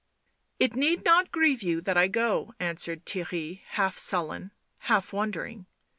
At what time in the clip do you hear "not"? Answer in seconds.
1.05-1.31